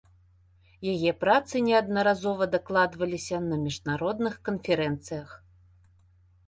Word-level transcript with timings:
Яе 0.93 1.11
працы 1.23 1.55
неаднаразова 1.67 2.43
дакладваліся 2.57 3.37
на 3.51 3.55
міжнародных 3.67 4.33
канферэнцыях. 4.49 5.29